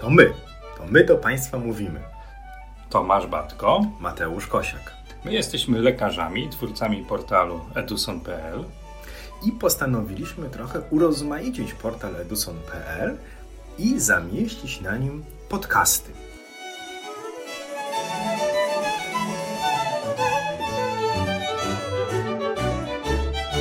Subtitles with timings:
[0.00, 0.32] To my.
[0.76, 2.00] To my do Państwa mówimy.
[2.90, 3.80] Tomasz Batko.
[4.00, 4.92] Mateusz Kosiak.
[5.24, 8.64] My jesteśmy lekarzami, twórcami portalu eduson.pl
[9.46, 13.16] I postanowiliśmy trochę urozmaicić portal eduson.pl
[13.78, 16.12] i zamieścić na nim podcasty.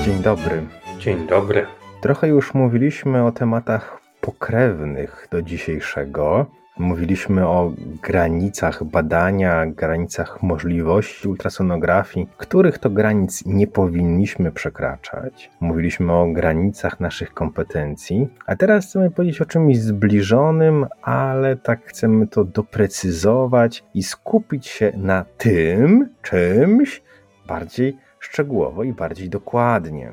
[0.06, 0.68] Dzień dobry.
[1.00, 1.66] Dzień dobry.
[2.02, 6.46] Trochę już mówiliśmy o tematach pokrewnych do dzisiejszego.
[6.80, 7.74] Mówiliśmy o
[8.04, 15.52] granicach badania, granicach możliwości ultrasonografii, których to granic nie powinniśmy przekraczać.
[15.60, 22.28] Mówiliśmy o granicach naszych kompetencji, a teraz chcemy powiedzieć o czymś zbliżonym, ale tak chcemy
[22.28, 27.02] to doprecyzować i skupić się na tym czymś
[27.48, 30.12] bardziej szczegółowo i bardziej dokładnie.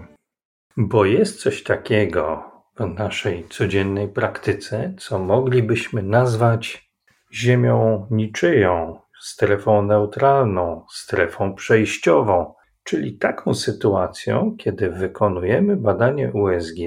[0.77, 6.91] Bo jest coś takiego w naszej codziennej praktyce, co moglibyśmy nazwać
[7.33, 16.79] ziemią niczyją, strefą neutralną, strefą przejściową, czyli taką sytuacją, kiedy wykonujemy badanie USG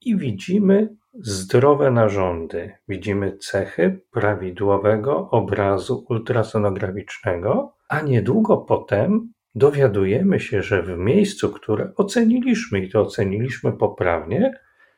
[0.00, 0.88] i widzimy
[1.20, 11.52] zdrowe narządy, widzimy cechy prawidłowego obrazu ultrasonograficznego, a niedługo potem dowiadujemy się, że w miejscu,
[11.52, 14.52] które oceniliśmy i to oceniliśmy poprawnie,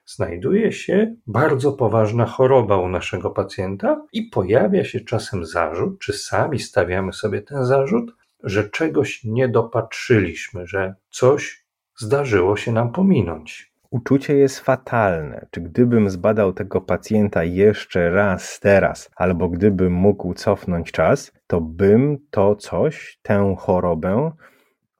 [0.06, 6.58] znajduje się bardzo poważna choroba u naszego pacjenta i pojawia się czasem zarzut, czy sami
[6.58, 11.66] stawiamy sobie ten zarzut, że czegoś nie dopatrzyliśmy, że coś
[11.98, 13.75] zdarzyło się nam pominąć.
[13.91, 15.47] Uczucie jest fatalne.
[15.50, 22.19] Czy gdybym zbadał tego pacjenta jeszcze raz teraz, albo gdybym mógł cofnąć czas, to bym
[22.30, 24.30] to coś, tę chorobę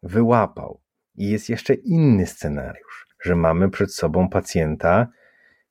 [0.03, 0.81] wyłapał.
[1.15, 5.07] I jest jeszcze inny scenariusz, że mamy przed sobą pacjenta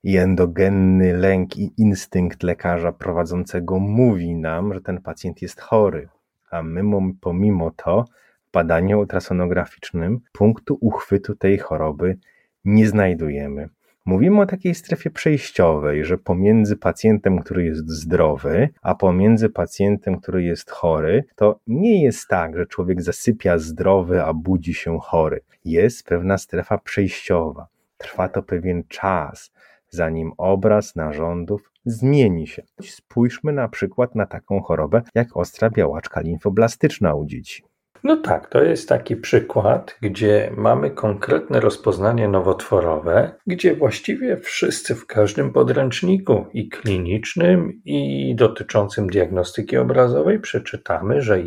[0.03, 6.09] i endogenny lęk i instynkt lekarza prowadzącego mówi nam, że ten pacjent jest chory,
[6.51, 8.05] a my pomimo to
[8.47, 12.17] w badaniu ultrasonograficznym punktu uchwytu tej choroby
[12.65, 13.69] nie znajdujemy.
[14.05, 20.43] Mówimy o takiej strefie przejściowej, że pomiędzy pacjentem, który jest zdrowy, a pomiędzy pacjentem, który
[20.43, 25.41] jest chory, to nie jest tak, że człowiek zasypia zdrowy, a budzi się chory.
[25.65, 27.67] Jest pewna strefa przejściowa.
[27.97, 29.51] Trwa to pewien czas,
[29.89, 32.63] zanim obraz narządów zmieni się.
[32.81, 37.63] Spójrzmy na przykład na taką chorobę jak ostra białaczka limfoblastyczna u dzieci.
[38.03, 45.05] No tak, to jest taki przykład, gdzie mamy konkretne rozpoznanie nowotworowe, gdzie właściwie wszyscy w
[45.05, 51.43] każdym podręczniku i klinicznym, i dotyczącym diagnostyki obrazowej przeczytamy, że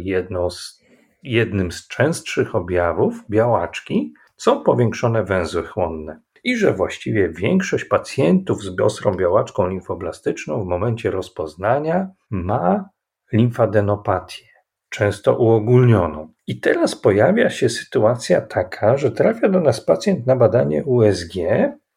[0.51, 0.83] z,
[1.23, 8.81] jednym z częstszych objawów białaczki są powiększone węzły chłonne i że właściwie większość pacjentów z
[8.81, 12.89] ostrą białaczką limfoblastyczną w momencie rozpoznania ma
[13.33, 14.47] limfadenopatię
[14.89, 16.36] często uogólnioną.
[16.47, 21.35] I teraz pojawia się sytuacja taka, że trafia do nas pacjent na badanie USG,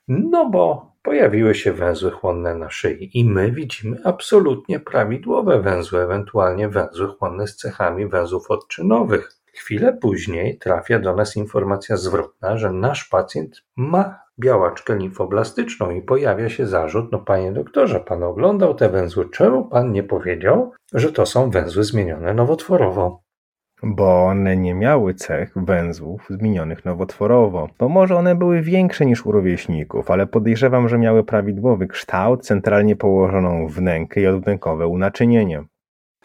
[0.07, 6.69] no bo pojawiły się węzły chłonne na szyi i my widzimy absolutnie prawidłowe węzły, ewentualnie
[6.69, 9.31] węzły chłonne z cechami węzłów odczynowych.
[9.53, 16.49] Chwilę później trafia do nas informacja zwrotna, że nasz pacjent ma białaczkę limfoblastyczną i pojawia
[16.49, 21.25] się zarzut, no panie doktorze, pan oglądał te węzły, czemu pan nie powiedział, że to
[21.25, 23.28] są węzły zmienione nowotworowo?
[23.83, 29.31] Bo one nie miały cech węzłów zmienionych nowotworowo, bo może one były większe niż u
[29.31, 35.63] rówieśników, ale podejrzewam, że miały prawidłowy kształt, centralnie położoną wnękę i odwnękowe unaczynienie.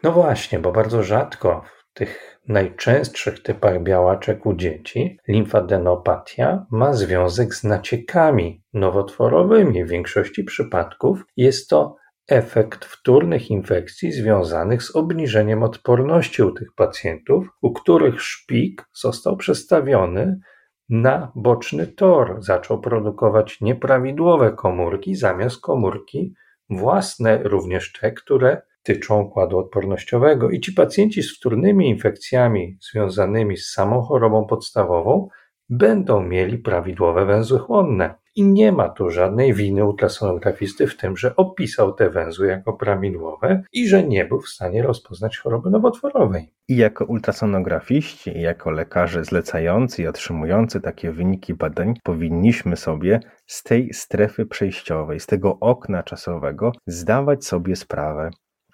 [0.03, 7.55] No właśnie, bo bardzo rzadko w tych najczęstszych typach białaczek u dzieci limfadenopatia ma związek
[7.55, 9.85] z naciekami nowotworowymi.
[9.85, 11.97] W większości przypadków jest to
[12.29, 20.39] efekt wtórnych infekcji związanych z obniżeniem odporności u tych pacjentów, u których szpik został przestawiony
[20.89, 26.35] na boczny tor, zaczął produkować nieprawidłowe komórki zamiast komórki
[26.71, 33.73] własne, również te, które tyczą układu odpornościowego i ci pacjenci z wtórnymi infekcjami związanymi z
[33.73, 35.29] samą chorobą podstawową
[35.69, 38.15] będą mieli prawidłowe węzły chłonne.
[38.37, 43.63] I nie ma tu żadnej winy ultrasonografisty w tym, że opisał te węzły jako prawidłowe
[43.73, 46.53] i że nie był w stanie rozpoznać choroby nowotworowej.
[46.69, 53.63] I jako ultrasonografiści, i jako lekarze zlecający i otrzymujący takie wyniki badań, powinniśmy sobie z
[53.63, 58.31] tej strefy przejściowej, z tego okna czasowego zdawać sobie sprawę,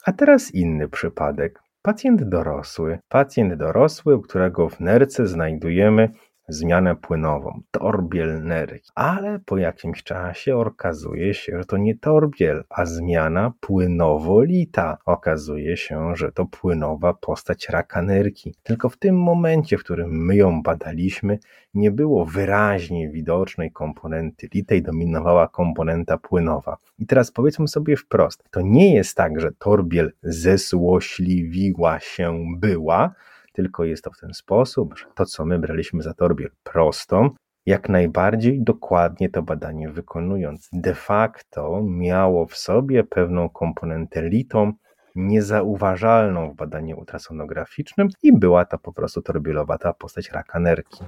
[0.07, 1.61] a teraz inny przypadek.
[1.83, 2.99] Pacjent dorosły.
[3.09, 6.09] Pacjent dorosły, u którego w nerce znajdujemy
[6.51, 8.91] zmianę płynową, torbiel nerki.
[8.95, 14.99] Ale po jakimś czasie okazuje się, że to nie torbiel, a zmiana płynowolita.
[15.05, 18.55] Okazuje się, że to płynowa postać raka nerki.
[18.63, 21.39] Tylko w tym momencie, w którym my ją badaliśmy,
[21.75, 26.77] nie było wyraźnie widocznej komponenty litej, dominowała komponenta płynowa.
[26.99, 33.15] I teraz powiedzmy sobie wprost, to nie jest tak, że torbiel zesłośliwiła się była,
[33.53, 37.31] tylko jest to w ten sposób, że to, co my braliśmy za torbiel prostą,
[37.67, 44.73] jak najbardziej dokładnie to badanie wykonując, de facto miało w sobie pewną komponentę litą,
[45.15, 51.05] niezauważalną w badaniu ultrasonograficznym i była to po prostu torbielowata postać raka nerki.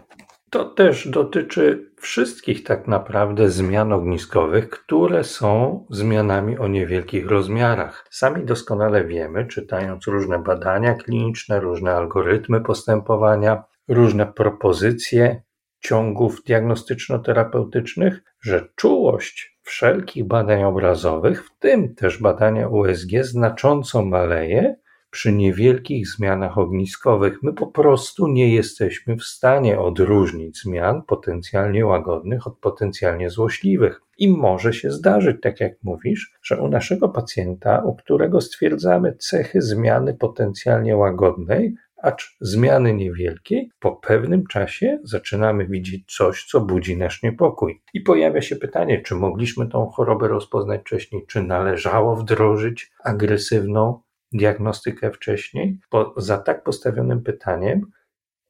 [0.53, 8.07] To też dotyczy wszystkich tak naprawdę zmian ogniskowych, które są zmianami o niewielkich rozmiarach.
[8.11, 15.43] Sami doskonale wiemy, czytając różne badania kliniczne, różne algorytmy postępowania, różne propozycje
[15.81, 24.77] ciągów diagnostyczno-terapeutycznych, że czułość wszelkich badań obrazowych, w tym też badania USG, znacząco maleje
[25.13, 27.43] przy niewielkich zmianach ogniskowych.
[27.43, 34.01] My po prostu nie jesteśmy w stanie odróżnić zmian potencjalnie łagodnych od potencjalnie złośliwych.
[34.19, 39.63] I może się zdarzyć, tak jak mówisz, że u naszego pacjenta, u którego stwierdzamy cechy
[39.63, 47.23] zmiany potencjalnie łagodnej, acz zmiany niewielkiej, po pewnym czasie zaczynamy widzieć coś, co budzi nasz
[47.23, 47.83] niepokój.
[47.95, 54.01] I pojawia się pytanie, czy mogliśmy tą chorobę rozpoznać wcześniej, czy należało wdrożyć agresywną
[54.33, 57.87] diagnostykę wcześniej, bo za tak postawionym pytaniem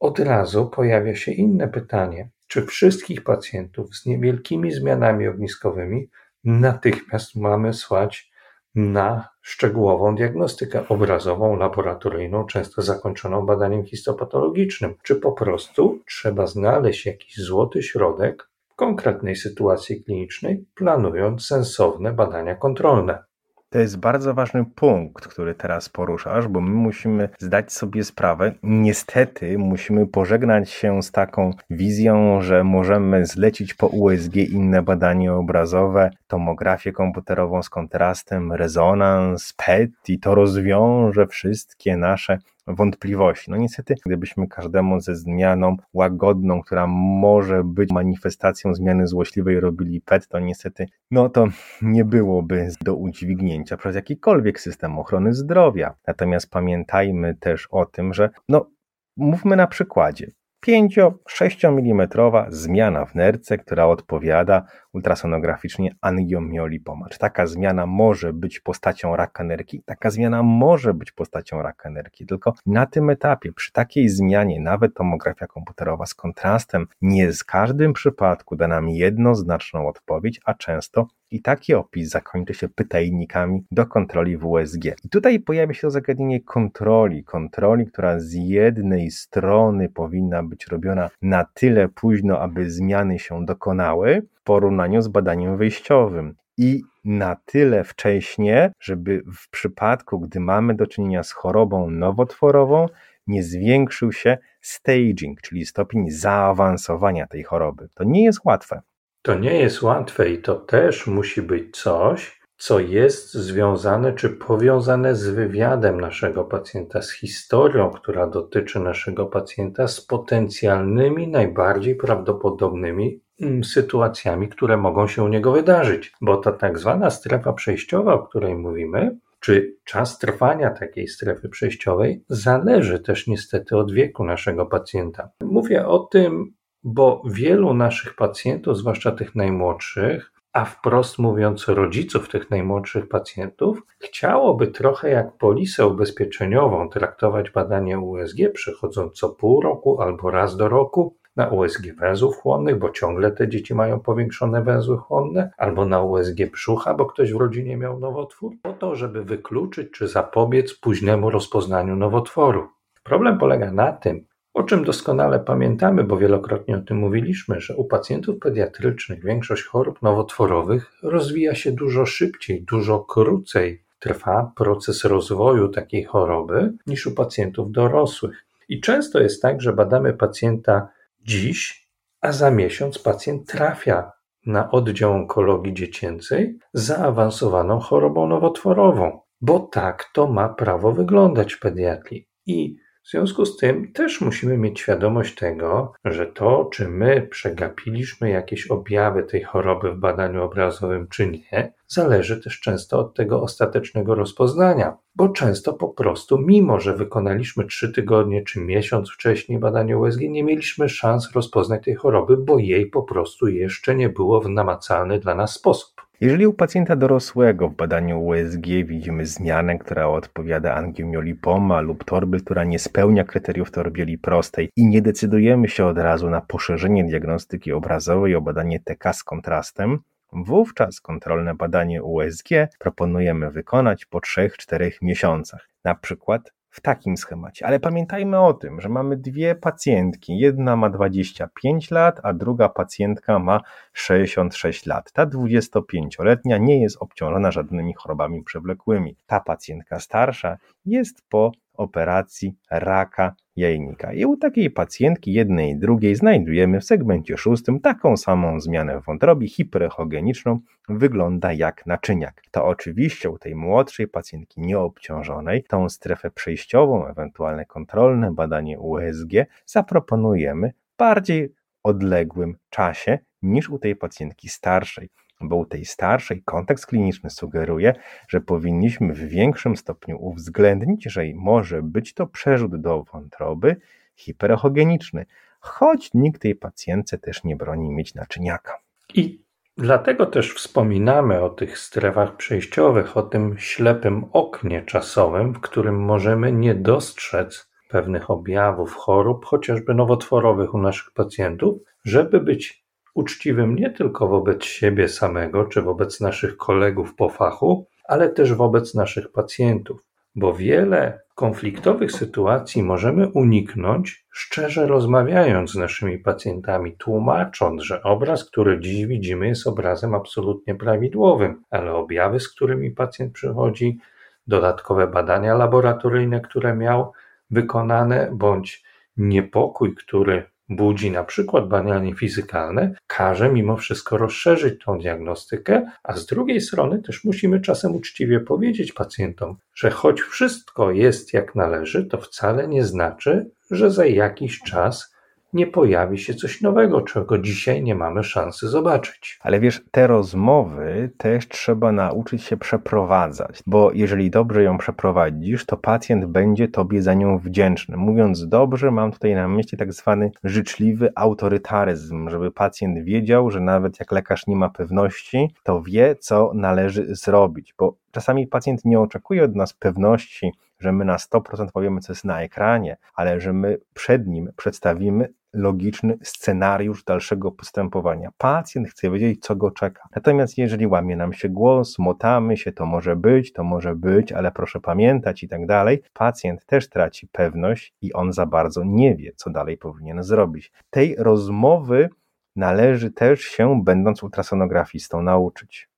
[0.00, 6.08] od razu pojawia się inne pytanie: czy wszystkich pacjentów z niewielkimi zmianami ogniskowymi
[6.44, 8.32] natychmiast mamy słać
[8.74, 17.36] na szczegółową diagnostykę obrazową, laboratoryjną, często zakończoną badaniem histopatologicznym, czy po prostu trzeba znaleźć jakiś
[17.36, 23.24] złoty środek w konkretnej sytuacji klinicznej, planując sensowne badania kontrolne.
[23.72, 28.52] To jest bardzo ważny punkt, który teraz poruszasz, bo my musimy zdać sobie sprawę.
[28.62, 36.10] Niestety musimy pożegnać się z taką wizją, że możemy zlecić po USG inne badanie obrazowe,
[36.26, 43.50] tomografię komputerową z kontrastem, rezonans, PET i to rozwiąże wszystkie nasze wątpliwości.
[43.50, 50.28] No niestety, gdybyśmy każdemu ze zmianą łagodną, która może być manifestacją zmiany złośliwej robili PET,
[50.28, 51.46] to niestety, no to
[51.82, 55.94] nie byłoby do udźwignięcia przez jakikolwiek system ochrony zdrowia.
[56.06, 58.70] Natomiast pamiętajmy też o tym, że no
[59.16, 60.26] mówmy na przykładzie.
[60.66, 62.08] 5-6 mm
[62.48, 67.08] zmiana w nerce, która odpowiada ultrasonograficznie angiomiolipoma.
[67.08, 69.82] Czy taka zmiana może być postacią raka nerki?
[69.86, 74.94] Taka zmiana może być postacią raka nerki, tylko na tym etapie, przy takiej zmianie, nawet
[74.94, 81.42] tomografia komputerowa z kontrastem, nie z każdym przypadku da nam jednoznaczną odpowiedź, a często i
[81.42, 84.84] taki opis zakończy się pytajnikami do kontroli WSG.
[85.04, 87.24] I tutaj pojawia się zagadnienie kontroli.
[87.24, 94.22] Kontroli, która z jednej strony powinna być robiona na tyle późno, aby zmiany się dokonały,
[94.42, 94.44] w
[94.82, 96.34] porównaniu z badaniem wyjściowym.
[96.58, 102.86] I na tyle wcześnie, żeby w przypadku, gdy mamy do czynienia z chorobą nowotworową,
[103.26, 107.88] nie zwiększył się staging, czyli stopień zaawansowania tej choroby.
[107.94, 108.80] To nie jest łatwe.
[109.22, 115.16] To nie jest łatwe i to też musi być coś, co jest związane czy powiązane
[115.16, 123.21] z wywiadem naszego pacjenta, z historią, która dotyczy naszego pacjenta, z potencjalnymi, najbardziej prawdopodobnymi
[123.64, 126.12] sytuacjami, które mogą się u niego wydarzyć.
[126.20, 132.24] Bo ta tak zwana strefa przejściowa, o której mówimy, czy czas trwania takiej strefy przejściowej
[132.28, 135.30] zależy też niestety od wieku naszego pacjenta.
[135.40, 142.50] Mówię o tym, bo wielu naszych pacjentów, zwłaszcza tych najmłodszych, a wprost mówiąc rodziców tych
[142.50, 150.30] najmłodszych pacjentów, chciałoby trochę jak polisę ubezpieczeniową traktować badanie USG, przechodząc co pół roku albo
[150.30, 155.50] raz do roku, na USG węzłów chłonnych, bo ciągle te dzieci mają powiększone węzły chłonne,
[155.58, 160.08] albo na USG brzucha, bo ktoś w rodzinie miał nowotwór, po to, żeby wykluczyć czy
[160.08, 162.68] zapobiec późnemu rozpoznaniu nowotworu.
[163.04, 164.24] Problem polega na tym,
[164.54, 170.02] o czym doskonale pamiętamy, bo wielokrotnie o tym mówiliśmy, że u pacjentów pediatrycznych większość chorób
[170.02, 177.72] nowotworowych rozwija się dużo szybciej, dużo krócej trwa proces rozwoju takiej choroby niż u pacjentów
[177.72, 178.44] dorosłych.
[178.68, 180.88] I często jest tak, że badamy pacjenta
[181.24, 181.88] dziś,
[182.20, 184.12] a za miesiąc pacjent trafia
[184.46, 191.60] na oddział onkologii dziecięcej z zaawansowaną chorobą nowotworową, bo tak to ma prawo wyglądać w
[191.60, 192.28] pediatrii.
[192.46, 198.30] I W związku z tym też musimy mieć świadomość tego, że to, czy my przegapiliśmy
[198.30, 204.14] jakieś objawy tej choroby w badaniu obrazowym, czy nie, zależy też często od tego ostatecznego
[204.14, 210.20] rozpoznania, bo często po prostu, mimo że wykonaliśmy trzy tygodnie czy miesiąc wcześniej badanie USG,
[210.20, 215.18] nie mieliśmy szans rozpoznać tej choroby, bo jej po prostu jeszcze nie było w namacalny
[215.18, 215.91] dla nas sposób.
[216.22, 222.64] Jeżeli u pacjenta dorosłego w badaniu USG widzimy zmianę, która odpowiada angiomiolipoma lub torby, która
[222.64, 228.34] nie spełnia kryteriów torbieli prostej i nie decydujemy się od razu na poszerzenie diagnostyki obrazowej
[228.34, 229.98] o badanie TK z kontrastem,
[230.32, 232.48] wówczas kontrolne badanie USG
[232.78, 235.68] proponujemy wykonać po 3-4 miesiącach.
[235.84, 237.66] Na przykład w takim schemacie.
[237.66, 240.38] Ale pamiętajmy o tym, że mamy dwie pacjentki.
[240.38, 243.60] Jedna ma 25 lat, a druga pacjentka ma
[243.92, 245.12] 66 lat.
[245.12, 249.16] Ta 25-letnia nie jest obciążona żadnymi chorobami przewlekłymi.
[249.26, 254.12] Ta pacjentka starsza jest po operacji raka jajnika.
[254.12, 259.04] I u takiej pacjentki, jednej i drugiej, znajdujemy w segmencie szóstym taką samą zmianę w
[259.04, 262.42] wątrobie hiperechogeniczną, wygląda jak naczyniak.
[262.50, 269.32] To oczywiście u tej młodszej pacjentki nieobciążonej, tą strefę przejściową, ewentualne kontrolne badanie USG
[269.66, 275.08] zaproponujemy bardziej odległym czasie niż u tej pacjentki starszej
[275.42, 277.94] bo u tej starszej kontekst kliniczny sugeruje,
[278.28, 283.76] że powinniśmy w większym stopniu uwzględnić, że może być to przerzut do wątroby
[284.16, 285.26] hiperechogeniczny,
[285.60, 288.78] choć nikt tej pacjentce też nie broni mieć naczyniaka.
[289.14, 289.42] I
[289.76, 296.52] dlatego też wspominamy o tych strefach przejściowych, o tym ślepym oknie czasowym, w którym możemy
[296.52, 302.81] nie dostrzec pewnych objawów chorób, chociażby nowotworowych u naszych pacjentów, żeby być
[303.14, 308.94] uczciwym nie tylko wobec siebie samego czy wobec naszych kolegów po fachu, ale też wobec
[308.94, 310.04] naszych pacjentów,
[310.34, 318.80] bo wiele konfliktowych sytuacji możemy uniknąć, szczerze rozmawiając z naszymi pacjentami, tłumacząc, że obraz, który
[318.80, 323.98] dziś widzimy, jest obrazem absolutnie prawidłowym, ale objawy, z którymi pacjent przychodzi,
[324.46, 327.12] dodatkowe badania laboratoryjne, które miał
[327.50, 328.84] wykonane, bądź
[329.16, 336.26] niepokój, który budzi na przykład badanie fizykalne, każe mimo wszystko rozszerzyć tą diagnostykę, a z
[336.26, 342.18] drugiej strony też musimy czasem uczciwie powiedzieć pacjentom, że choć wszystko jest jak należy, to
[342.18, 345.11] wcale nie znaczy, że za jakiś czas
[345.52, 349.38] nie pojawi się coś nowego, czego dzisiaj nie mamy szansy zobaczyć.
[349.40, 355.76] Ale wiesz, te rozmowy też trzeba nauczyć się przeprowadzać, bo jeżeli dobrze ją przeprowadzisz, to
[355.76, 357.96] pacjent będzie tobie za nią wdzięczny.
[357.96, 364.00] Mówiąc dobrze, mam tutaj na myśli tak zwany życzliwy autorytaryzm, żeby pacjent wiedział, że nawet
[364.00, 369.44] jak lekarz nie ma pewności, to wie, co należy zrobić, bo czasami pacjent nie oczekuje
[369.44, 373.78] od nas pewności, że my na 100% powiemy, co jest na ekranie, ale że my
[373.94, 378.30] przed nim przedstawimy logiczny scenariusz dalszego postępowania.
[378.38, 380.02] Pacjent chce wiedzieć, co go czeka.
[380.16, 384.52] Natomiast jeżeli łamie nam się głos, motamy się, to może być, to może być, ale
[384.52, 389.32] proszę pamiętać i tak dalej, pacjent też traci pewność i on za bardzo nie wie,
[389.36, 390.72] co dalej powinien zrobić.
[390.90, 392.08] Tej rozmowy
[392.56, 395.88] należy też się, będąc ultrasonografistą, nauczyć.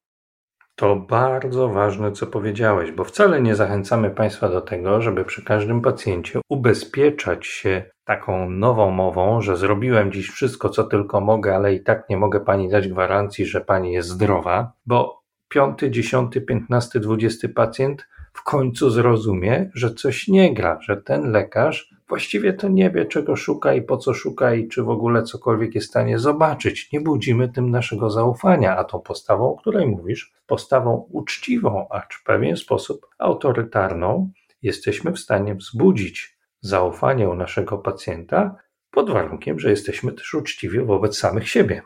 [0.76, 5.80] To bardzo ważne, co powiedziałeś, bo wcale nie zachęcamy Państwa do tego, żeby przy każdym
[5.80, 11.82] pacjencie ubezpieczać się taką nową mową, że zrobiłem dziś wszystko, co tylko mogę, ale i
[11.82, 17.48] tak nie mogę Pani dać gwarancji, że Pani jest zdrowa, bo piąty, dziesiąty, piętnasty, dwudziesty
[17.48, 23.06] pacjent w końcu zrozumie, że coś nie gra, że ten lekarz właściwie to nie wie,
[23.06, 26.92] czego szuka i po co szuka i czy w ogóle cokolwiek jest w stanie zobaczyć.
[26.92, 32.24] Nie budzimy tym naszego zaufania, a tą postawą, o której mówisz, postawą uczciwą, acz w
[32.24, 34.30] pewien sposób autorytarną,
[34.62, 36.33] jesteśmy w stanie wzbudzić
[36.64, 38.56] zaufanie u naszego pacjenta
[38.90, 41.82] pod warunkiem, że jesteśmy też uczciwi wobec samych siebie.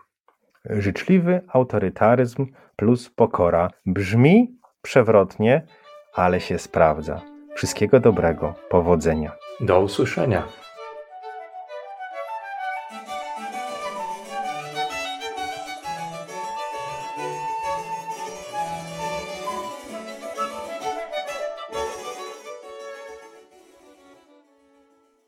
[0.65, 5.67] Życzliwy autorytaryzm plus pokora brzmi przewrotnie,
[6.15, 7.21] ale się sprawdza.
[7.55, 9.33] Wszystkiego dobrego, powodzenia.
[9.61, 10.43] Do usłyszenia.